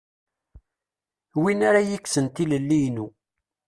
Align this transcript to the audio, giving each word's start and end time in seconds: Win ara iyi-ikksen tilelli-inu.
Win 1.41 1.59
ara 1.69 1.79
iyi-ikksen 1.83 2.25
tilelli-inu. 2.35 3.07